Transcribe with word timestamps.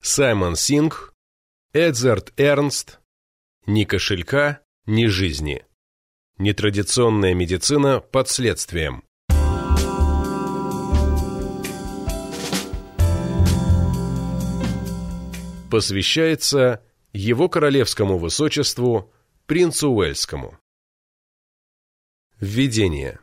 Саймон 0.00 0.54
Синг, 0.54 1.12
Эдзард 1.72 2.32
Эрнст, 2.36 3.00
«Ни 3.66 3.84
кошелька, 3.84 4.62
ни 4.86 5.06
жизни». 5.06 5.66
Нетрадиционная 6.38 7.34
медицина 7.34 8.00
под 8.00 8.28
следствием. 8.28 9.02
Посвящается 15.68 16.84
его 17.12 17.48
королевскому 17.48 18.18
высочеству 18.18 19.12
принцу 19.46 19.90
Уэльскому. 19.90 20.56
Введение. 22.38 23.18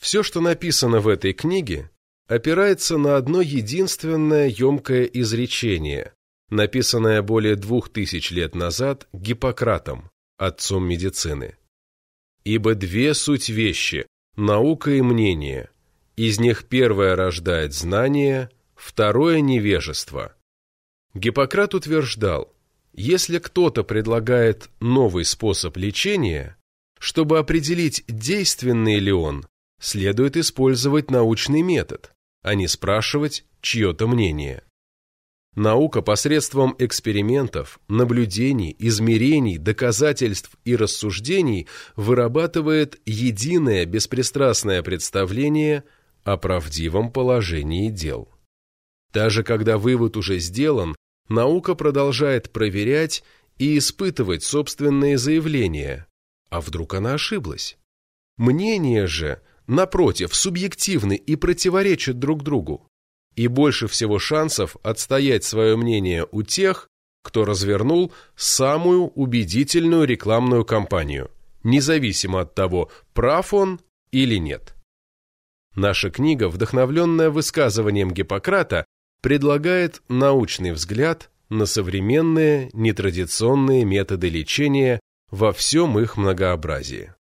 Все, 0.00 0.24
что 0.24 0.40
написано 0.40 0.98
в 0.98 1.06
этой 1.06 1.32
книге, 1.32 1.91
опирается 2.28 2.98
на 2.98 3.16
одно 3.16 3.40
единственное 3.40 4.48
емкое 4.48 5.04
изречение, 5.04 6.12
написанное 6.50 7.22
более 7.22 7.56
двух 7.56 7.88
тысяч 7.88 8.30
лет 8.30 8.54
назад 8.54 9.08
Гиппократом, 9.12 10.10
отцом 10.36 10.86
медицины. 10.86 11.56
«Ибо 12.44 12.74
две 12.74 13.14
суть 13.14 13.48
вещи– 13.48 14.06
наука 14.36 14.90
и 14.90 15.02
мнение. 15.02 15.70
Из 16.16 16.40
них 16.40 16.64
первое 16.68 17.16
рождает 17.16 17.72
знание, 17.72 18.50
второе– 18.74 19.40
невежество». 19.40 20.34
Гиппократ 21.14 21.74
утверждал, 21.74 22.52
если 22.92 23.38
кто-то 23.38 23.84
предлагает 23.84 24.68
новый 24.80 25.24
способ 25.24 25.76
лечения, 25.76 26.56
чтобы 26.98 27.38
определить, 27.38 28.04
действенный 28.08 28.98
ли 28.98 29.12
он, 29.12 29.46
следует 29.82 30.36
использовать 30.36 31.10
научный 31.10 31.60
метод, 31.60 32.12
а 32.42 32.54
не 32.54 32.68
спрашивать 32.68 33.44
чье-то 33.60 34.06
мнение. 34.06 34.62
Наука 35.54 36.00
посредством 36.00 36.74
экспериментов, 36.78 37.78
наблюдений, 37.88 38.74
измерений, 38.78 39.58
доказательств 39.58 40.52
и 40.64 40.76
рассуждений 40.76 41.68
вырабатывает 41.94 43.00
единое 43.04 43.84
беспристрастное 43.84 44.82
представление 44.82 45.84
о 46.24 46.38
правдивом 46.38 47.12
положении 47.12 47.90
дел. 47.90 48.30
Даже 49.12 49.42
когда 49.42 49.76
вывод 49.76 50.16
уже 50.16 50.38
сделан, 50.38 50.96
наука 51.28 51.74
продолжает 51.74 52.50
проверять 52.50 53.22
и 53.58 53.76
испытывать 53.76 54.44
собственные 54.44 55.18
заявления. 55.18 56.06
А 56.48 56.60
вдруг 56.62 56.94
она 56.94 57.14
ошиблась? 57.14 57.76
Мнения 58.38 59.06
же, 59.06 59.42
напротив, 59.66 60.34
субъективны 60.34 61.16
и 61.16 61.36
противоречат 61.36 62.18
друг 62.18 62.42
другу. 62.42 62.86
И 63.34 63.46
больше 63.48 63.88
всего 63.88 64.18
шансов 64.18 64.76
отстоять 64.82 65.44
свое 65.44 65.76
мнение 65.76 66.26
у 66.30 66.42
тех, 66.42 66.88
кто 67.22 67.44
развернул 67.44 68.12
самую 68.36 69.08
убедительную 69.08 70.04
рекламную 70.04 70.64
кампанию, 70.64 71.30
независимо 71.62 72.40
от 72.40 72.54
того, 72.54 72.90
прав 73.14 73.54
он 73.54 73.80
или 74.10 74.36
нет. 74.36 74.74
Наша 75.74 76.10
книга, 76.10 76.48
вдохновленная 76.48 77.30
высказыванием 77.30 78.10
Гиппократа, 78.10 78.84
предлагает 79.22 80.02
научный 80.08 80.72
взгляд 80.72 81.30
на 81.48 81.64
современные 81.64 82.70
нетрадиционные 82.72 83.84
методы 83.84 84.28
лечения 84.28 85.00
во 85.30 85.52
всем 85.52 85.98
их 85.98 86.16
многообразии. 86.16 87.14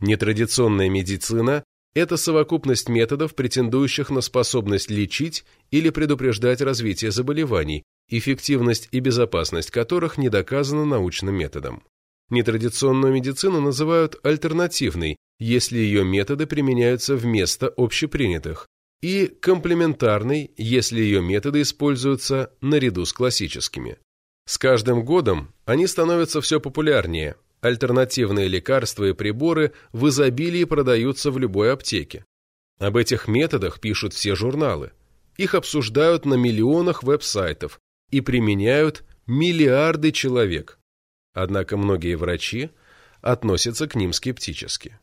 Нетрадиционная 0.00 0.88
медицина– 0.88 1.64
это 1.94 2.16
совокупность 2.16 2.88
методов, 2.88 3.34
претендующих 3.34 4.10
на 4.10 4.20
способность 4.20 4.90
лечить 4.90 5.44
или 5.70 5.90
предупреждать 5.90 6.60
развитие 6.60 7.10
заболеваний, 7.10 7.82
эффективность 8.08 8.88
и 8.92 9.00
безопасность 9.00 9.70
которых 9.70 10.16
не 10.16 10.28
доказана 10.28 10.84
научным 10.84 11.34
методом. 11.34 11.82
Нетрадиционную 12.30 13.12
медицину 13.12 13.60
называют 13.60 14.20
альтернативной, 14.22 15.16
если 15.40 15.78
ее 15.78 16.04
методы 16.04 16.46
применяются 16.46 17.16
вместо 17.16 17.72
общепринятых, 17.76 18.66
и 19.00 19.26
комплементарной, 19.26 20.50
если 20.56 21.00
ее 21.00 21.22
методы 21.22 21.62
используются 21.62 22.52
наряду 22.60 23.04
с 23.04 23.12
классическими. 23.12 23.98
С 24.46 24.58
каждым 24.58 25.04
годом 25.04 25.52
они 25.64 25.86
становятся 25.86 26.40
все 26.40 26.60
популярнее, 26.60 27.36
альтернативные 27.60 28.48
лекарства 28.48 29.04
и 29.04 29.12
приборы 29.12 29.72
в 29.92 30.08
изобилии 30.08 30.64
продаются 30.64 31.30
в 31.30 31.38
любой 31.38 31.72
аптеке. 31.72 32.24
Об 32.78 32.96
этих 32.96 33.28
методах 33.28 33.80
пишут 33.80 34.14
все 34.14 34.34
журналы. 34.34 34.92
Их 35.36 35.54
обсуждают 35.54 36.24
на 36.24 36.34
миллионах 36.34 37.02
веб-сайтов 37.02 37.80
и 38.10 38.20
применяют 38.20 39.04
миллиарды 39.26 40.12
человек. 40.12 40.78
Однако 41.32 41.76
многие 41.76 42.14
врачи 42.14 42.70
относятся 43.20 43.86
к 43.88 43.94
ним 43.94 44.12
скептически. 44.12 44.98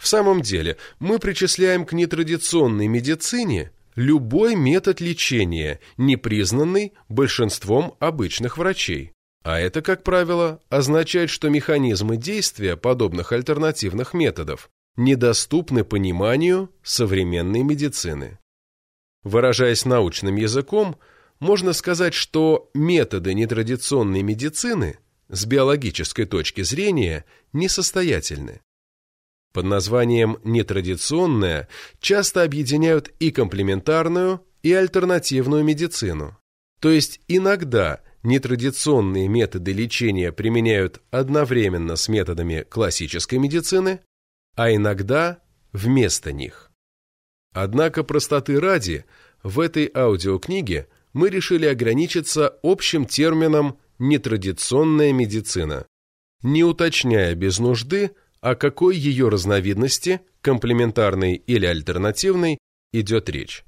В 0.00 0.06
самом 0.06 0.40
деле, 0.40 0.78
мы 0.98 1.18
причисляем 1.18 1.84
к 1.84 1.92
нетрадиционной 1.92 2.86
медицине 2.86 3.72
любой 3.94 4.54
метод 4.54 5.00
лечения, 5.00 5.80
не 5.96 6.16
признанный 6.16 6.94
большинством 7.08 7.96
обычных 8.00 8.56
врачей. 8.56 9.12
А 9.42 9.58
это, 9.58 9.80
как 9.80 10.02
правило, 10.02 10.60
означает, 10.68 11.30
что 11.30 11.48
механизмы 11.48 12.16
действия 12.16 12.76
подобных 12.76 13.32
альтернативных 13.32 14.12
методов 14.12 14.70
недоступны 14.96 15.82
пониманию 15.84 16.70
современной 16.82 17.62
медицины. 17.62 18.38
Выражаясь 19.22 19.84
научным 19.84 20.36
языком, 20.36 20.96
можно 21.38 21.72
сказать, 21.72 22.12
что 22.12 22.70
методы 22.74 23.32
нетрадиционной 23.32 24.22
медицины 24.22 24.98
с 25.28 25.46
биологической 25.46 26.26
точки 26.26 26.62
зрения 26.62 27.24
несостоятельны. 27.52 28.60
Под 29.52 29.64
названием 29.64 30.38
«нетрадиционная» 30.44 31.68
часто 31.98 32.42
объединяют 32.42 33.08
и 33.18 33.30
комплементарную, 33.30 34.44
и 34.62 34.72
альтернативную 34.72 35.64
медицину. 35.64 36.36
То 36.80 36.90
есть 36.90 37.20
иногда 37.26 38.00
нетрадиционные 38.22 39.28
методы 39.28 39.72
лечения 39.72 40.32
применяют 40.32 41.00
одновременно 41.10 41.96
с 41.96 42.08
методами 42.08 42.66
классической 42.68 43.38
медицины, 43.38 44.00
а 44.56 44.74
иногда 44.74 45.40
вместо 45.72 46.32
них. 46.32 46.70
Однако 47.52 48.04
простоты 48.04 48.60
ради, 48.60 49.04
в 49.42 49.60
этой 49.60 49.90
аудиокниге 49.94 50.88
мы 51.12 51.30
решили 51.30 51.66
ограничиться 51.66 52.58
общим 52.62 53.06
термином 53.06 53.78
«нетрадиционная 53.98 55.12
медицина», 55.12 55.86
не 56.42 56.64
уточняя 56.64 57.34
без 57.34 57.58
нужды, 57.58 58.12
о 58.40 58.54
какой 58.54 58.96
ее 58.96 59.28
разновидности, 59.28 60.20
комплементарной 60.40 61.34
или 61.34 61.66
альтернативной, 61.66 62.58
идет 62.92 63.28
речь. 63.28 63.64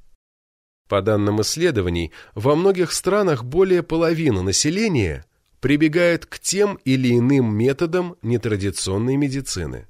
По 0.92 1.00
данным 1.00 1.40
исследований, 1.40 2.12
во 2.34 2.54
многих 2.54 2.92
странах 2.92 3.44
более 3.44 3.82
половины 3.82 4.42
населения 4.42 5.24
прибегает 5.58 6.26
к 6.26 6.38
тем 6.38 6.78
или 6.84 7.16
иным 7.16 7.56
методам 7.56 8.16
нетрадиционной 8.20 9.16
медицины. 9.16 9.88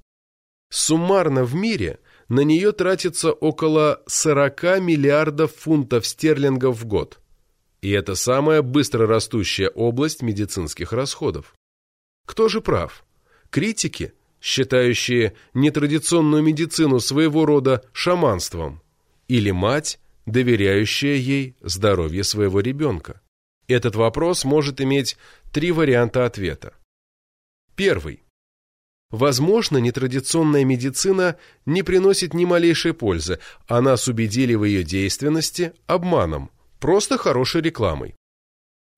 Суммарно 0.71 1.43
в 1.43 1.57
мире 1.57 1.99
на 2.29 2.43
нее 2.43 2.71
тратится 2.71 3.33
около 3.33 4.01
40 4.07 4.63
миллиардов 4.79 5.53
фунтов 5.57 6.07
стерлингов 6.07 6.81
в 6.81 6.85
год. 6.85 7.19
И 7.81 7.91
это 7.91 8.15
самая 8.15 8.63
быстро 8.63 9.09
растущая 9.09 9.71
область 9.71 10.23
медицинских 10.23 10.93
расходов. 10.93 11.53
Кто 12.29 12.49
же 12.49 12.61
прав? 12.61 13.05
Критики– 13.51 14.13
считающие 14.41 15.35
нетрадиционную 15.53 16.45
медицину 16.45 17.01
своего 17.01 17.45
рода 17.45 17.83
шаманством, 17.93 18.81
или 19.27 19.51
мать, 19.51 19.99
доверяющая 20.27 21.17
ей 21.17 21.57
здоровье 21.61 22.25
своего 22.25 22.61
ребенка? 22.61 23.21
Этот 23.69 23.97
вопрос 23.97 24.45
может 24.45 24.81
иметь 24.81 25.17
три 25.53 25.73
варианта 25.73 26.27
ответа. 26.27 26.75
Первый. 27.75 28.23
Возможно, 29.11 29.79
нетрадиционная 29.79 30.65
медицина 30.65 31.37
не 31.67 31.83
приносит 31.83 32.33
ни 32.35 32.45
малейшей 32.45 32.95
пользы, 32.95 33.39
а 33.67 33.81
нас 33.81 34.09
убедили 34.09 34.55
в 34.55 34.65
ее 34.65 34.85
действенности 34.85 35.75
обманом, 35.87 36.51
просто 36.81 37.19
хорошей 37.19 37.61
рекламой. 37.61 38.15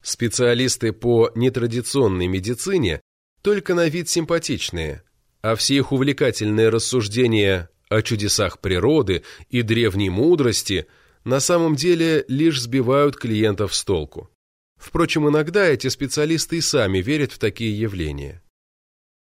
Специалисты 0.03 0.93
по 0.93 1.33
нетрадиционной 1.35 2.27
медицине 2.27 3.01
только 3.43 3.75
на 3.75 3.89
вид 3.89 4.09
симпатичные, 4.09 5.03
а 5.43 5.57
все 5.57 5.77
их 5.77 5.93
увлекательные 5.93 6.69
рассуждения 6.69 7.69
о 7.89 8.03
чудесах 8.03 8.61
природы 8.61 9.25
и 9.51 9.63
древней 9.63 10.11
мудрости 10.11 10.87
на 11.25 11.41
самом 11.41 11.75
деле 11.75 12.25
лишь 12.29 12.61
сбивают 12.61 13.17
клиентов 13.17 13.75
с 13.75 13.85
толку. 13.85 14.31
Впрочем, 14.77 15.29
иногда 15.29 15.65
эти 15.65 15.89
специалисты 15.89 16.59
и 16.59 16.61
сами 16.61 16.99
верят 16.99 17.33
в 17.33 17.39
такие 17.39 17.79
явления. 17.79 18.43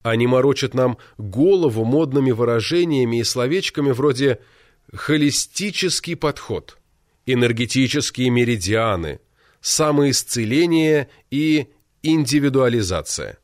Они 0.03 0.27
морочат 0.27 0.73
нам 0.73 0.97
голову 1.19 1.85
модными 1.85 2.31
выражениями 2.31 3.21
и 3.21 3.25
словечками 3.25 3.91
вроде 3.91 4.41
«холистический 4.93 6.17
подход» 6.17 6.79
энергетические 7.27 8.31
меридианы, 8.31 9.21
самоисцеление 9.61 11.09
и 11.31 11.69
индивидуализация. 12.03 13.39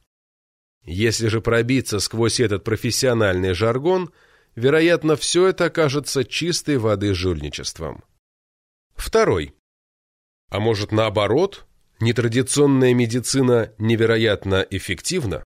Если 0.84 1.28
же 1.28 1.40
пробиться 1.40 1.98
сквозь 1.98 2.40
этот 2.40 2.64
профессиональный 2.64 3.54
жаргон, 3.54 4.12
вероятно, 4.54 5.16
все 5.16 5.48
это 5.48 5.66
окажется 5.66 6.24
чистой 6.24 6.78
воды 6.78 7.12
жульничеством. 7.12 8.04
Второй. 8.96 9.54
А 10.50 10.60
может 10.60 10.92
наоборот, 10.92 11.66
нетрадиционная 12.00 12.94
медицина 12.94 13.72
невероятно 13.78 14.66
эффективна? 14.70 15.44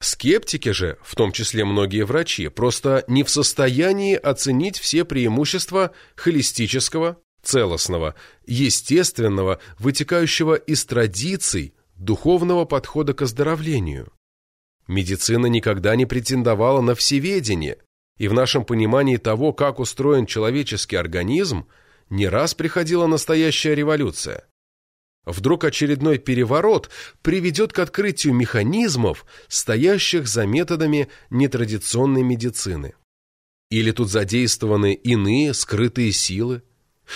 Скептики 0.00 0.70
же, 0.70 0.98
в 1.02 1.14
том 1.14 1.32
числе 1.32 1.64
многие 1.64 2.04
врачи, 2.04 2.48
просто 2.48 3.04
не 3.08 3.24
в 3.24 3.30
состоянии 3.30 4.14
оценить 4.14 4.78
все 4.78 5.04
преимущества 5.04 5.92
холистического, 6.14 7.18
целостного, 7.42 8.14
естественного, 8.46 9.60
вытекающего 9.78 10.54
из 10.54 10.84
традиций, 10.84 11.74
духовного 11.96 12.64
подхода 12.64 13.14
к 13.14 13.22
оздоровлению. 13.22 14.12
Медицина 14.86 15.46
никогда 15.46 15.96
не 15.96 16.04
претендовала 16.06 16.80
на 16.80 16.94
всеведение, 16.94 17.78
и 18.18 18.28
в 18.28 18.34
нашем 18.34 18.64
понимании 18.64 19.16
того, 19.16 19.52
как 19.52 19.78
устроен 19.78 20.26
человеческий 20.26 20.96
организм, 20.96 21.66
не 22.10 22.28
раз 22.28 22.54
приходила 22.54 23.06
настоящая 23.06 23.74
революция. 23.74 24.46
Вдруг 25.24 25.64
очередной 25.64 26.18
переворот 26.18 26.90
приведет 27.22 27.72
к 27.72 27.78
открытию 27.78 28.34
механизмов, 28.34 29.24
стоящих 29.48 30.28
за 30.28 30.46
методами 30.46 31.08
нетрадиционной 31.30 32.22
медицины. 32.22 32.94
Или 33.70 33.90
тут 33.90 34.10
задействованы 34.10 34.94
иные 34.94 35.54
скрытые 35.54 36.12
силы? 36.12 36.62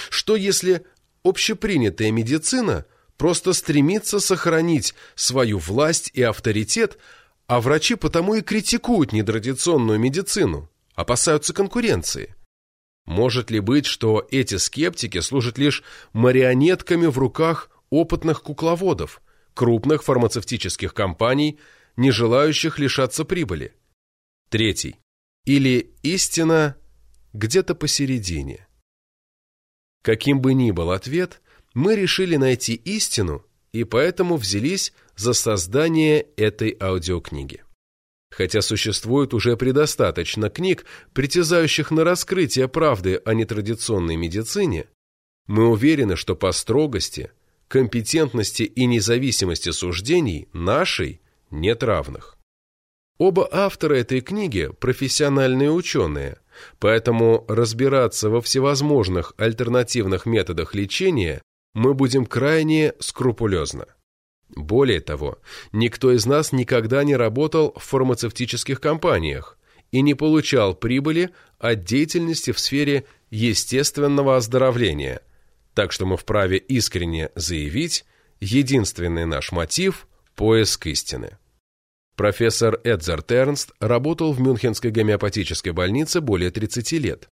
Что 0.09 0.37
если 0.37 0.87
общепринятая 1.23 2.11
медицина 2.11 2.87
просто 3.19 3.53
стремится 3.53 4.21
сохранить 4.21 4.95
свою 5.15 5.59
власть 5.59 6.11
и 6.15 6.23
авторитет, 6.23 6.99
а 7.47 7.61
врачи 7.61 7.95
потому 7.95 8.35
и 8.35 8.41
критикуют 8.41 9.13
нетрадиционную 9.13 9.99
медицину, 9.99 10.71
опасаются 10.95 11.53
конкуренции? 11.53 12.35
Может 13.09 13.51
ли 13.51 13.61
быть, 13.61 13.87
что 13.87 14.29
эти 14.31 14.57
скептики 14.57 15.21
служат 15.21 15.57
лишь 15.57 15.83
марионетками 16.13 17.07
в 17.07 17.17
руках 17.17 17.71
опытных 17.89 18.43
кукловодов, 18.43 19.23
крупных 19.55 20.05
фармацевтических 20.05 20.93
компаний, 20.93 21.59
не 21.97 22.11
желающих 22.11 22.79
лишаться 22.79 23.25
прибыли. 23.25 23.73
Третий. 24.51 24.97
Или 25.47 25.95
истина 26.03 26.77
где-то 27.33 27.75
посередине. 27.75 28.69
Каким 30.03 30.43
бы 30.43 30.53
ни 30.53 30.71
был 30.71 30.91
ответ, 30.91 31.41
мы 31.73 31.97
решили 31.97 32.37
найти 32.37 32.75
истину 32.75 33.43
и 33.73 33.85
поэтому 33.85 34.37
взялись 34.37 34.93
за 35.17 35.33
создание 35.33 36.27
этой 36.37 36.77
аудиокниги. 36.79 37.65
Хотя 38.31 38.61
существует 38.61 39.33
уже 39.35 39.57
предостаточно 39.57 40.51
книг, 40.51 40.85
притязающих 41.13 41.91
на 41.91 42.05
раскрытие 42.05 42.69
правды 42.69 43.21
о 43.25 43.35
нетрадиционной 43.35 44.17
медицине, 44.17 44.87
мы 45.47 45.69
уверены, 45.69 46.17
что 46.17 46.37
по 46.37 46.53
строгости 46.53 47.33
компетентности 47.69 48.63
и 48.63 48.87
независимости 48.87 49.71
суждений 49.71 50.49
нашей 50.53 51.21
нет 51.51 51.83
равных. 51.83 52.37
Оба 53.19 53.49
автора 53.51 53.95
этой 53.95 54.21
книги– 54.21 54.71
профессиональные 54.81 55.73
ученые, 55.73 56.39
поэтому 56.79 57.45
разбираться 57.49 58.31
во 58.31 58.41
всевозможных 58.41 59.35
альтернативных 59.37 60.25
методах 60.25 60.75
лечения 60.75 61.43
мы 61.75 61.95
будем 61.95 62.27
крайне 62.27 62.95
скрупулезно. 63.01 63.87
Более 64.59 65.01
того, 65.01 65.39
никто 65.73 66.13
из 66.13 66.27
нас 66.27 66.53
никогда 66.53 67.05
не 67.05 67.17
работал 67.17 67.73
в 67.77 67.85
фармацевтических 67.85 68.81
компаниях 68.81 69.59
и 69.93 70.03
не 70.03 70.15
получал 70.15 70.75
прибыли 70.75 71.31
от 71.59 71.85
деятельности 71.85 72.51
в 72.51 72.59
сфере 72.59 73.05
естественного 73.31 74.37
оздоровления– 74.37 75.23
так 75.79 75.93
что 75.93 76.07
мы 76.07 76.17
вправе 76.17 76.59
искренне 76.59 77.31
заявить, 77.37 78.05
единственный 78.41 79.27
наш 79.27 79.53
мотив– 79.53 80.09
поиск 80.35 80.89
истины. 80.89 81.39
Профессор 82.17 82.81
Эдзар 82.83 83.23
Тернст 83.23 83.71
работал 83.79 84.33
в 84.33 84.41
Мюнхенской 84.41 84.91
гомеопатической 84.91 85.71
больнице 85.71 86.21
более 86.21 86.51
30 86.51 86.91
лет. 86.95 87.29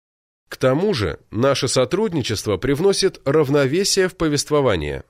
К 0.47 0.57
тому 0.57 0.93
же, 0.93 1.17
наше 1.31 1.67
сотрудничество 1.67 2.57
привносит 2.57 3.19
равновесие 3.25 4.09
в 4.09 4.15
повествование. 4.15 5.05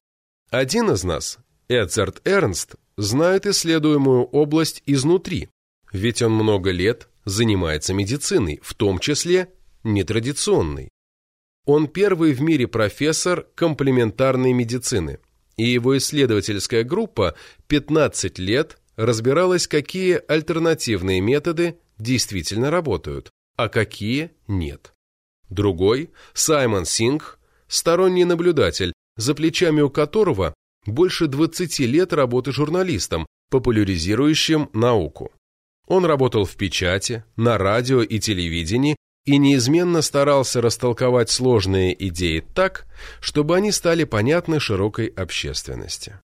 Один 0.49 0.91
из 0.91 1.03
нас, 1.03 1.37
Эдзард 1.67 2.21
Эрнст, 2.25 2.75
знает 2.97 3.45
исследуемую 3.45 4.23
область 4.25 4.83
изнутри, 4.85 5.49
ведь 5.91 6.21
он 6.21 6.33
много 6.33 6.71
лет 6.71 7.09
занимается 7.25 7.93
медициной, 7.93 8.59
в 8.63 8.73
том 8.73 8.99
числе 8.99 9.49
нетрадиционной. 9.83 10.89
Он 11.65 11.87
первый 11.87 12.33
в 12.33 12.41
мире 12.41 12.67
профессор 12.67 13.47
комплементарной 13.55 14.53
медицины, 14.53 15.19
и 15.57 15.65
его 15.65 15.97
исследовательская 15.97 16.83
группа 16.83 17.35
15 17.67 18.37
лет 18.39 18.77
разбиралась, 18.95 19.67
какие 19.67 20.21
альтернативные 20.27 21.21
методы 21.21 21.79
действительно 21.97 22.69
работают, 22.69 23.31
а 23.55 23.67
какие 23.67 24.31
нет. 24.47 24.93
Другой, 25.49 26.11
Саймон 26.33 26.85
Сингх, 26.85 27.39
сторонний 27.67 28.25
наблюдатель, 28.25 28.93
за 29.17 29.33
плечами 29.33 29.81
у 29.81 29.89
которого 29.89 30.53
больше 30.85 31.27
20 31.27 31.79
лет 31.79 32.13
работы 32.13 32.51
журналистом, 32.51 33.25
популяризирующим 33.49 34.69
науку. 34.73 35.31
Он 35.87 36.05
работал 36.05 36.45
в 36.45 36.55
печати, 36.55 37.23
на 37.35 37.57
радио 37.57 38.01
и 38.01 38.19
телевидении 38.19 38.95
и 39.25 39.37
неизменно 39.37 40.01
старался 40.01 40.61
растолковать 40.61 41.29
сложные 41.29 41.95
идеи 42.09 42.39
так, 42.53 42.85
чтобы 43.19 43.55
они 43.55 43.71
стали 43.71 44.03
понятны 44.03 44.59
широкой 44.59 45.07
общественности. 45.07 46.19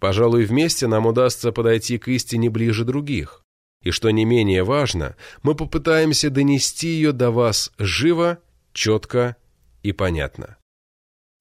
Пожалуй, 0.00 0.44
вместе 0.44 0.86
нам 0.86 1.06
удастся 1.06 1.52
подойти 1.52 1.98
к 1.98 2.08
истине 2.08 2.48
ближе 2.48 2.84
других, 2.84 3.42
и, 3.82 3.90
что 3.90 4.10
не 4.10 4.24
менее 4.24 4.64
важно, 4.64 5.16
мы 5.42 5.54
попытаемся 5.54 6.30
донести 6.30 6.88
ее 6.88 7.12
до 7.12 7.30
вас 7.30 7.72
живо, 7.78 8.38
четко 8.72 9.36
и 9.82 9.92
понятно. 9.92 10.56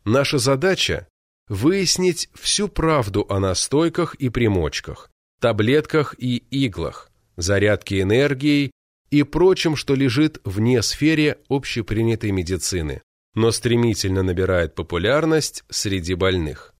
Наша 0.03 0.39
задача– 0.39 1.07
выяснить 1.51 2.29
всю 2.33 2.69
правду 2.69 3.25
о 3.27 3.37
настойках 3.37 4.15
и 4.15 4.29
примочках, 4.29 5.11
таблетках 5.41 6.15
и 6.17 6.37
иглах, 6.49 7.11
зарядке 7.35 7.99
энергией 7.99 8.71
и 9.09 9.23
прочим, 9.23 9.75
что 9.75 9.93
лежит 9.93 10.39
вне 10.45 10.81
сфере 10.81 11.39
общепринятой 11.49 12.31
медицины, 12.31 13.01
но 13.35 13.51
стремительно 13.51 14.23
набирает 14.23 14.75
популярность 14.75 15.65
среди 15.69 16.13
больных. 16.13 16.73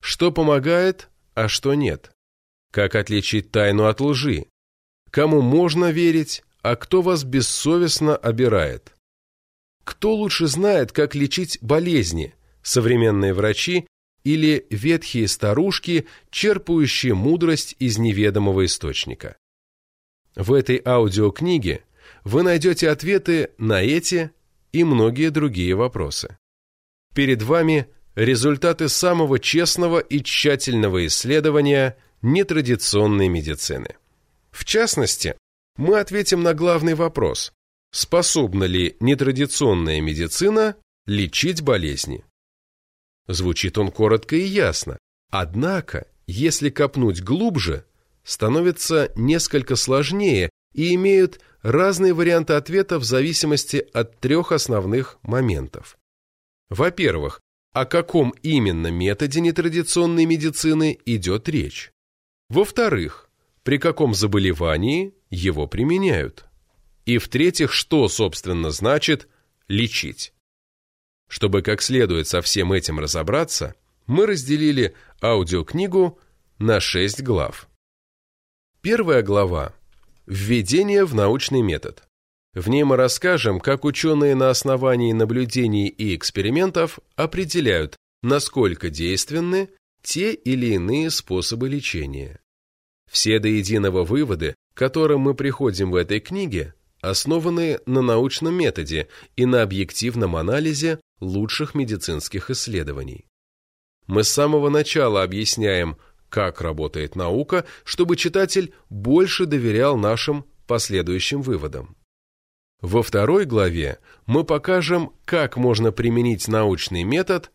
Что 0.00 0.32
помогает, 0.32 1.10
а 1.34 1.48
что 1.48 1.74
нет? 1.74 2.10
Как 2.72 2.94
отличить 2.94 3.50
тайну 3.50 3.84
от 3.88 4.00
лжи? 4.00 4.46
Кому 5.10 5.42
можно 5.42 5.90
верить, 5.90 6.42
а 6.62 6.76
кто 6.76 7.02
вас 7.02 7.24
бессовестно 7.24 8.16
обирает? 8.16 8.94
Кто 9.84 10.14
лучше 10.14 10.46
знает, 10.46 10.92
как 10.92 11.14
лечить 11.14 11.58
болезни, 11.60 12.34
современные 12.62 13.34
врачи 13.34 13.86
или 14.28 14.66
ветхие 14.68 15.26
старушки, 15.26 16.06
черпающие 16.30 17.14
мудрость 17.14 17.74
из 17.78 17.96
неведомого 17.96 18.66
источника? 18.66 19.38
В 20.36 20.52
этой 20.52 20.82
аудиокниге 20.84 21.82
вы 22.24 22.42
найдете 22.42 22.90
ответы 22.90 23.52
на 23.56 23.82
эти 23.82 24.30
и 24.72 24.84
многие 24.84 25.30
другие 25.30 25.74
вопросы. 25.74 26.36
Перед 27.14 27.40
вами 27.42 27.86
результаты 28.16 28.90
самого 28.90 29.38
честного 29.38 29.98
и 29.98 30.22
тщательного 30.22 31.06
исследования 31.06 31.96
нетрадиционной 32.20 33.28
медицины. 33.28 33.96
В 34.50 34.66
частности, 34.66 35.38
мы 35.78 36.00
ответим 36.00 36.42
на 36.42 36.52
главный 36.52 36.94
вопрос– 36.94 37.50
способна 37.92 38.64
ли 38.64 38.94
нетрадиционная 39.00 40.02
медицина 40.02 40.76
лечить 41.06 41.62
болезни? 41.62 42.27
Звучит 43.28 43.76
он 43.76 43.90
коротко 43.90 44.36
и 44.36 44.42
ясно, 44.42 44.98
однако, 45.30 46.06
если 46.26 46.70
копнуть 46.70 47.22
глубже, 47.22 47.84
становятся 48.24 49.12
несколько 49.14 49.76
сложнее 49.76 50.50
и 50.74 50.94
имеют 50.94 51.40
разные 51.62 52.14
варианты 52.14 52.54
ответа 52.54 52.98
в 52.98 53.04
зависимости 53.04 53.86
от 53.92 54.18
трех 54.18 54.52
основных 54.52 55.18
моментов. 55.22 55.98
Во-первых, 56.70 57.40
о 57.72 57.84
каком 57.84 58.30
именно 58.42 58.90
методе 58.90 59.40
нетрадиционной 59.40 60.24
медицины 60.24 60.98
идет 61.04 61.48
речь. 61.48 61.90
Во-вторых, 62.48 63.28
при 63.62 63.78
каком 63.78 64.14
заболевании 64.14 65.14
его 65.30 65.66
применяют. 65.66 66.46
И 67.04 67.18
в-третьих, 67.18 67.72
что, 67.72 68.08
собственно, 68.08 68.70
значит 68.70 69.28
лечить. 69.68 70.32
Чтобы 71.28 71.62
как 71.62 71.82
следует 71.82 72.26
со 72.26 72.42
всем 72.42 72.72
этим 72.72 72.98
разобраться, 72.98 73.74
мы 74.06 74.26
разделили 74.26 74.94
аудиокнигу 75.22 76.18
на 76.58 76.80
шесть 76.80 77.22
глав. 77.22 77.68
Первая 78.80 79.22
глава– 79.22 79.74
«Введение 80.26 81.04
в 81.04 81.14
научный 81.14 81.62
метод». 81.62 82.02
В 82.54 82.68
ней 82.68 82.82
мы 82.82 82.96
расскажем, 82.96 83.60
как 83.60 83.84
ученые 83.84 84.34
на 84.34 84.50
основании 84.50 85.12
наблюдений 85.12 85.86
и 85.86 86.16
экспериментов 86.16 86.98
определяют, 87.14 87.96
насколько 88.22 88.90
действенны 88.90 89.68
те 90.02 90.32
или 90.32 90.74
иные 90.74 91.10
способы 91.10 91.68
лечения. 91.68 92.40
Все 93.10 93.38
до 93.38 93.48
единого 93.48 94.04
выводы, 94.04 94.54
к 94.74 94.78
которым 94.78 95.20
мы 95.20 95.34
приходим 95.34 95.90
в 95.90 95.96
этой 95.96 96.20
книге, 96.20 96.74
основаны 97.00 97.80
на 97.86 98.00
научном 98.00 98.54
методе 98.54 99.08
и 99.36 99.44
на 99.44 99.62
объективном 99.62 100.34
анализе 100.36 101.00
лучших 101.20 101.74
медицинских 101.74 102.50
исследований. 102.50 103.26
Мы 104.06 104.24
с 104.24 104.28
самого 104.28 104.68
начала 104.68 105.22
объясняем, 105.22 105.98
как 106.28 106.60
работает 106.60 107.16
наука, 107.16 107.64
чтобы 107.84 108.16
читатель 108.16 108.74
больше 108.90 109.46
доверял 109.46 109.96
нашим 109.96 110.44
последующим 110.66 111.42
выводам. 111.42 111.96
Во 112.80 113.02
второй 113.02 113.44
главе 113.44 113.98
мы 114.26 114.44
покажем, 114.44 115.12
как 115.24 115.56
можно 115.56 115.90
применить 115.90 116.46
научный 116.46 117.02
метод 117.02 117.50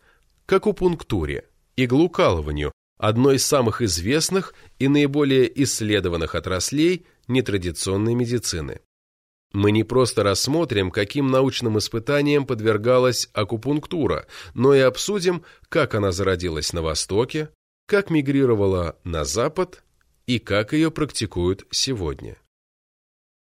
к 0.45 0.53
акупунктуре, 0.53 1.47
иглоукалыванию, 1.77 2.73
одной 2.97 3.35
из 3.35 3.45
самых 3.45 3.81
известных 3.81 4.53
и 4.79 4.87
наиболее 4.87 5.63
исследованных 5.63 6.35
отраслей 6.35 7.05
нетрадиционной 7.27 8.15
медицины. 8.15 8.81
Мы 9.53 9.71
не 9.71 9.83
просто 9.83 10.23
рассмотрим, 10.23 10.89
каким 10.89 11.27
научным 11.27 11.77
испытаниям 11.77 12.45
подвергалась 12.45 13.29
акупунктура, 13.33 14.25
но 14.55 14.73
и 14.73 14.79
обсудим, 14.79 15.43
как 15.69 15.93
она 15.93 16.11
зародилась 16.11 16.73
на 16.73 16.81
Востоке, 16.81 17.49
как 17.87 18.09
мигрировала 18.09 18.97
на 19.03 19.23
Запад 19.25 19.83
и 20.25 20.39
как 20.39 20.73
ее 20.73 20.89
практикуют 20.89 21.67
сегодня. 21.69 22.37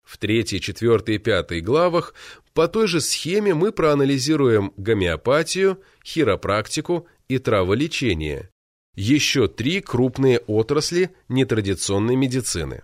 В 0.05 0.19
третьей, 0.19 0.61
четвертой 0.61 1.15
и 1.15 1.19
пятой 1.19 1.61
главах 1.61 2.13
по 2.53 2.69
той 2.69 2.87
же 2.87 3.01
схеме 3.01 3.55
мы 3.55 3.73
проанализируем 3.73 4.75
гомеопатию, 4.77 5.81
хиропрактику 6.05 7.07
и 7.29 7.39
траволечение, 7.39 8.51
еще 8.95 9.49
три 9.49 9.81
крупные 9.81 10.41
отрасли 10.41 11.15
нетрадиционной 11.29 12.17
медицины. 12.17 12.83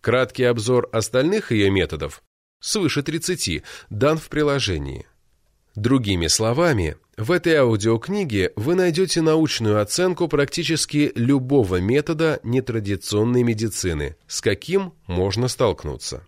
Краткий 0.00 0.44
обзор 0.44 0.88
остальных 0.92 1.52
ее 1.52 1.70
методов, 1.70 2.22
свыше 2.60 3.02
30, 3.02 3.62
дан 3.90 4.18
в 4.18 4.28
приложении. 4.28 5.06
Другими 5.74 6.26
словами, 6.26 6.96
в 7.16 7.30
этой 7.30 7.54
аудиокниге 7.54 8.52
вы 8.56 8.74
найдете 8.74 9.20
научную 9.22 9.80
оценку 9.80 10.28
практически 10.28 11.12
любого 11.14 11.80
метода 11.80 12.40
нетрадиционной 12.42 13.42
медицины, 13.42 14.16
с 14.26 14.40
каким 14.40 14.94
можно 15.06 15.48
столкнуться. 15.48 16.26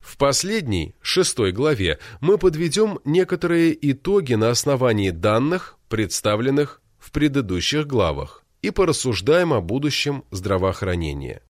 В 0.00 0.16
последней, 0.16 0.94
шестой 1.02 1.52
главе, 1.52 1.98
мы 2.20 2.38
подведем 2.38 3.00
некоторые 3.04 3.76
итоги 3.90 4.34
на 4.34 4.50
основании 4.50 5.10
данных, 5.10 5.76
представленных 5.88 6.80
в 6.98 7.12
предыдущих 7.12 7.86
главах, 7.86 8.44
и 8.62 8.70
порассуждаем 8.70 9.52
о 9.52 9.60
будущем 9.60 10.24
здравоохранения. 10.30 11.42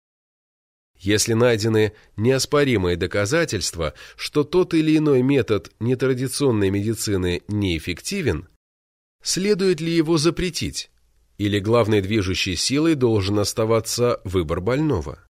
Если 1.01 1.33
найдены 1.33 1.95
неоспоримые 2.17 2.97
доказательства, 2.97 3.95
что 4.17 4.45
тот 4.45 4.75
или 4.75 4.99
иной 4.99 5.23
метод 5.23 5.73
нетрадиционной 5.81 6.69
медицины 6.69 7.43
неэффективен, 7.49 8.49
следует 9.23 9.81
ли 9.81 9.91
его 9.91 10.19
запретить, 10.19 10.91
или 11.39 11.59
главной 11.59 12.03
движущей 12.03 12.55
силой 12.55 12.97
должен 12.97 13.39
оставаться 13.39 14.21
выбор 14.25 14.61
больного? 14.61 15.27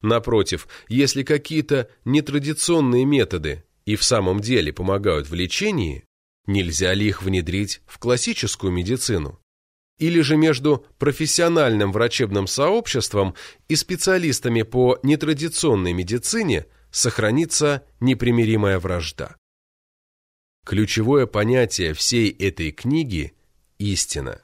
Напротив, 0.00 0.68
если 0.88 1.22
какие-то 1.22 1.90
нетрадиционные 2.06 3.04
методы 3.04 3.62
и 3.84 3.96
в 3.96 4.04
самом 4.04 4.40
деле 4.40 4.72
помогают 4.72 5.28
в 5.28 5.34
лечении, 5.34 6.04
нельзя 6.46 6.94
ли 6.94 7.06
их 7.06 7.22
внедрить 7.22 7.82
в 7.86 7.98
классическую 7.98 8.72
медицину? 8.72 9.38
Или 9.98 10.20
же 10.20 10.36
между 10.36 10.86
профессиональным 10.98 11.92
врачебным 11.92 12.46
сообществом 12.46 13.34
и 13.68 13.76
специалистами 13.76 14.62
по 14.62 14.98
нетрадиционной 15.02 15.92
медицине 15.92 16.66
сохранится 16.90 17.84
непримиримая 18.00 18.78
вражда. 18.78 19.36
Ключевое 20.64 21.26
понятие 21.26 21.92
всей 21.92 22.30
этой 22.30 22.72
книги– 22.72 23.34
истина. 23.78 24.40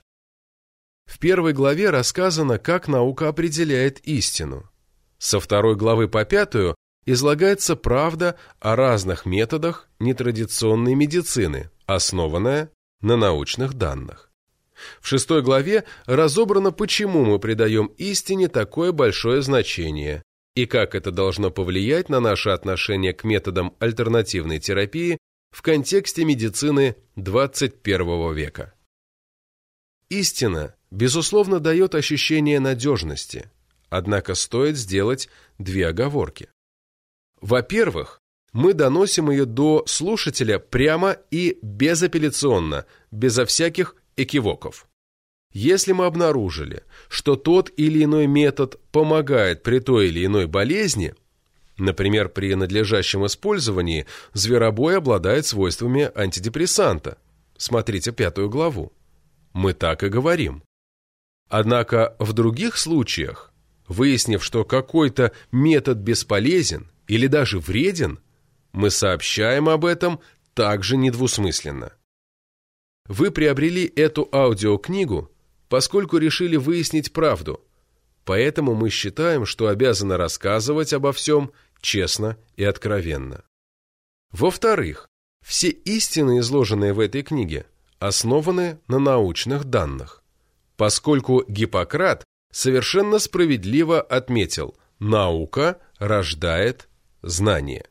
В 1.06 1.18
первой 1.18 1.52
главе 1.52 1.90
рассказано, 1.90 2.58
как 2.58 2.86
наука 2.86 3.28
определяет 3.28 3.98
истину. 4.00 4.70
Со 5.18 5.40
второй 5.40 5.76
главы 5.76 6.08
по 6.08 6.24
пятую 6.24 6.76
излагается 7.04 7.74
правда 7.74 8.38
о 8.60 8.76
разных 8.76 9.26
методах 9.26 9.88
нетрадиционной 9.98 10.94
медицины, 10.94 11.70
основанная 11.86 12.70
на 13.00 13.16
научных 13.16 13.74
данных. 13.74 14.29
В 15.00 15.06
шестой 15.06 15.42
главе 15.42 15.84
разобрано, 16.06 16.72
почему 16.72 17.24
мы 17.24 17.38
придаем 17.38 17.86
истине 17.98 18.48
такое 18.48 18.92
большое 18.92 19.42
значение 19.42 20.22
и 20.54 20.66
как 20.66 20.94
это 20.94 21.10
должно 21.10 21.50
повлиять 21.50 22.08
на 22.08 22.20
наше 22.20 22.50
отношение 22.50 23.12
к 23.12 23.24
методам 23.24 23.74
альтернативной 23.78 24.58
терапии 24.58 25.18
в 25.50 25.62
контексте 25.62 26.24
медицины 26.24 26.96
21 27.16 28.34
века. 28.34 28.74
Истина, 30.08 30.74
безусловно, 30.90 31.60
дает 31.60 31.94
ощущение 31.94 32.58
надежности, 32.60 33.50
однако 33.88 34.34
стоит 34.34 34.76
сделать 34.76 35.28
две 35.58 35.86
оговорки. 35.88 36.48
Во-первых, 37.40 38.20
мы 38.52 38.74
доносим 38.74 39.30
ее 39.30 39.44
до 39.44 39.84
слушателя 39.86 40.58
прямо 40.58 41.16
и 41.30 41.58
безапелляционно, 41.62 42.86
безо 43.10 43.46
всяких 43.46 43.94
экивоков. 44.22 44.86
Если 45.52 45.92
мы 45.92 46.06
обнаружили, 46.06 46.84
что 47.08 47.34
тот 47.36 47.72
или 47.76 48.04
иной 48.04 48.26
метод 48.26 48.78
помогает 48.92 49.62
при 49.62 49.80
той 49.80 50.08
или 50.08 50.24
иной 50.24 50.46
болезни, 50.46 51.14
например, 51.76 52.28
при 52.28 52.54
надлежащем 52.54 53.26
использовании 53.26 54.06
зверобой 54.32 54.96
обладает 54.98 55.46
свойствами 55.46 56.10
антидепрессанта, 56.14 57.18
смотрите 57.56 58.12
пятую 58.12 58.48
главу, 58.48 58.92
мы 59.52 59.72
так 59.72 60.04
и 60.04 60.08
говорим. 60.08 60.62
Однако 61.48 62.14
в 62.20 62.32
других 62.32 62.76
случаях, 62.76 63.52
выяснив, 63.88 64.44
что 64.44 64.64
какой-то 64.64 65.32
метод 65.50 65.98
бесполезен 65.98 66.92
или 67.08 67.26
даже 67.26 67.58
вреден, 67.58 68.20
мы 68.72 68.90
сообщаем 68.90 69.68
об 69.68 69.84
этом 69.84 70.20
также 70.54 70.96
недвусмысленно. 70.96 71.92
Вы 73.10 73.32
приобрели 73.32 73.92
эту 73.96 74.28
аудиокнигу, 74.32 75.32
поскольку 75.68 76.18
решили 76.18 76.54
выяснить 76.54 77.12
правду, 77.12 77.60
поэтому 78.24 78.76
мы 78.76 78.88
считаем, 78.88 79.46
что 79.46 79.66
обязаны 79.66 80.16
рассказывать 80.16 80.92
обо 80.92 81.12
всем 81.12 81.50
честно 81.80 82.36
и 82.54 82.62
откровенно. 82.62 83.42
Во-вторых, 84.30 85.08
все 85.44 85.70
истины, 85.70 86.38
изложенные 86.38 86.92
в 86.92 87.00
этой 87.00 87.22
книге, 87.22 87.66
основаны 87.98 88.78
на 88.86 89.00
научных 89.00 89.64
данных, 89.64 90.22
поскольку 90.76 91.42
Гиппократ 91.48 92.22
совершенно 92.52 93.18
справедливо 93.18 94.00
отметил 94.00 94.76
«наука 95.00 95.80
рождает 95.98 96.88
знание». 97.22 97.88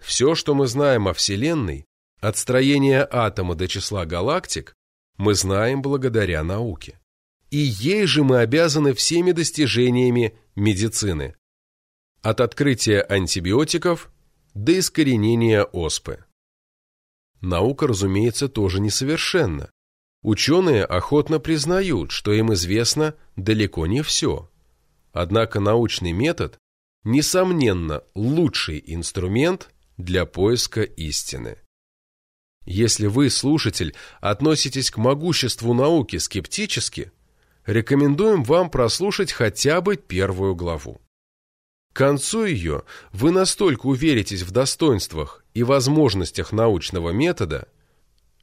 Все, 0.00 0.36
что 0.36 0.54
мы 0.54 0.68
знаем 0.68 1.08
о 1.08 1.12
Вселенной, 1.12 1.87
от 2.20 2.36
строения 2.36 3.06
атома 3.10 3.54
до 3.54 3.68
числа 3.68 4.06
галактик 4.06 4.74
мы 5.16 5.34
знаем 5.34 5.82
благодаря 5.82 6.42
науке. 6.42 7.00
И 7.50 7.58
ей 7.58 8.06
же 8.06 8.24
мы 8.24 8.38
обязаны 8.38 8.92
всеми 8.92 9.32
достижениями 9.32 10.38
медицины. 10.54 11.36
От 12.22 12.40
открытия 12.40 13.00
антибиотиков 13.00 14.10
до 14.54 14.78
искоренения 14.78 15.62
оспы. 15.62 16.24
Наука, 17.40 17.86
разумеется, 17.86 18.48
тоже 18.48 18.80
несовершенна. 18.80 19.70
Ученые 20.22 20.84
охотно 20.84 21.38
признают, 21.38 22.10
что 22.10 22.32
им 22.32 22.52
известно 22.52 23.14
далеко 23.36 23.86
не 23.86 24.02
все. 24.02 24.50
Однако 25.12 25.60
научный 25.60 26.12
метод, 26.12 26.58
несомненно, 27.04 28.02
лучший 28.14 28.82
инструмент 28.84 29.70
для 29.96 30.26
поиска 30.26 30.82
истины. 30.82 31.58
Если 32.70 33.06
вы, 33.06 33.30
слушатель, 33.30 33.94
относитесь 34.20 34.90
к 34.90 34.98
могуществу 34.98 35.72
науки 35.72 36.18
скептически, 36.18 37.12
рекомендуем 37.64 38.44
вам 38.44 38.68
прослушать 38.68 39.32
хотя 39.32 39.80
бы 39.80 39.96
первую 39.96 40.54
главу. 40.54 41.00
К 41.94 41.96
концу 41.96 42.44
ее 42.44 42.82
вы 43.10 43.30
настолько 43.30 43.86
уверитесь 43.86 44.42
в 44.42 44.50
достоинствах 44.50 45.46
и 45.54 45.62
возможностях 45.62 46.52
научного 46.52 47.08
метода, 47.08 47.68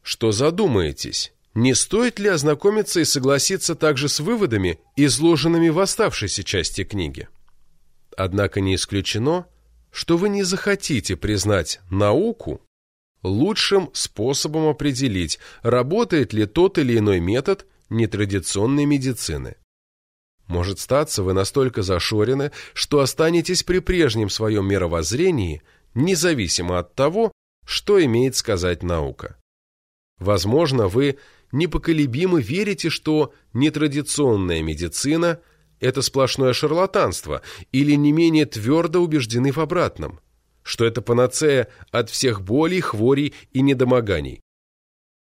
что 0.01 0.32
задумаетесь, 0.32 1.32
не 1.53 1.75
стоит 1.75 2.17
ли 2.17 2.29
ознакомиться 2.29 3.01
и 3.01 3.05
согласиться 3.05 3.75
также 3.75 4.10
с 4.10 4.20
выводами, 4.20 4.79
изложенными 4.96 5.70
в 5.70 5.77
оставшейся 5.77 6.44
части 6.44 6.84
книги. 6.84 7.27
Однако 8.17 8.60
не 8.60 8.74
исключено, 8.74 9.46
что 9.91 10.17
вы 10.17 10.29
не 10.29 10.41
захотите 10.41 11.15
признать 11.15 11.79
науку 11.91 12.64
лучшим 13.25 13.89
способом 13.94 14.67
определить, 14.67 15.39
работает 15.62 16.34
ли 16.34 16.46
тот 16.46 16.77
или 16.77 16.98
иной 16.98 17.20
метод 17.20 17.65
нетрадиционной 17.89 18.86
медицины. 18.86 19.55
Может 20.48 20.79
статься, 20.79 21.24
вы 21.24 21.34
настолько 21.34 21.82
зашорены, 21.82 22.51
что 22.74 23.00
останетесь 23.00 23.63
при 23.63 23.79
прежнем 23.79 24.29
своем 24.29 24.67
мировоззрении, 24.67 25.63
независимо 25.96 26.79
от 26.79 26.94
того, 26.94 27.32
что 27.65 28.03
имеет 28.03 28.36
сказать 28.36 28.84
наука. 28.84 29.38
Возможно, 30.20 30.88
вы 30.88 31.17
непоколебимо 31.51 32.39
верите, 32.39 32.89
что 32.89 33.34
нетрадиционная 33.53 34.62
медицина– 34.62 35.39
это 35.79 36.01
сплошное 36.01 36.53
шарлатанство, 36.53 37.41
или 37.72 37.94
не 37.94 38.12
менее 38.12 38.46
твердо 38.46 39.01
убеждены 39.01 39.51
в 39.51 39.58
обратном, 39.58 40.20
что 40.65 40.84
это 40.84 41.01
панацея 41.03 41.69
от 41.91 42.10
всех 42.10 42.41
болей, 42.41 42.81
хворей 42.81 43.36
и 43.53 43.62
недомоганий. 43.62 44.41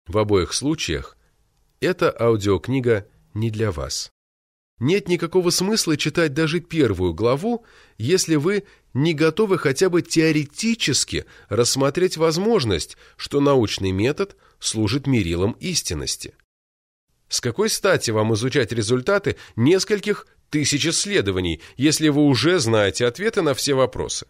В 0.06 0.20
обоих 0.20 0.54
случаях 0.54 1.18
эта 1.80 2.16
аудиокнига 2.18 3.08
не 3.34 3.50
для 3.50 3.72
вас. 3.72 4.12
Нет 4.80 5.08
никакого 5.08 5.50
смысла 5.50 5.98
читать 5.98 6.36
даже 6.36 6.60
первую 6.60 7.14
главу, 7.16 7.66
если 7.98 8.36
вы 8.36 8.66
не 8.94 9.16
готовы 9.16 9.58
хотя 9.58 9.90
бы 9.90 10.04
теоретически 10.04 11.26
рассмотреть 11.50 12.18
возможность, 12.18 12.96
что 13.18 13.42
научный 13.42 13.92
метод 13.92 14.36
служит 14.60 15.08
мерилом 15.08 15.54
истинности. 15.60 16.36
С 17.30 17.42
какой 17.42 17.70
стати 17.70 18.12
вам 18.12 18.34
изучать 18.36 18.72
результаты 18.72 19.38
нескольких 19.56 20.28
тысяч 20.52 20.86
исследований, 20.86 21.62
если 21.78 22.10
вы 22.10 22.26
уже 22.26 22.60
знаете 22.60 23.08
ответы 23.08 23.42
на 23.42 23.56
все 23.56 23.74
вопросы? 23.74 24.28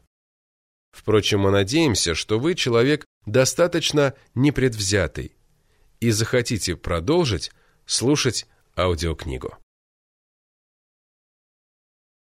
Впрочем, 0.91 1.41
мы 1.41 1.51
надеемся, 1.51 2.15
что 2.15 2.39
вы 2.39 2.55
человек 2.55 3.05
достаточно 3.25 4.13
непредвзятый 4.35 5.35
и 5.99 6.11
захотите 6.11 6.75
продолжить 6.75 7.51
слушать 7.85 8.47
аудиокнигу. 8.75 9.57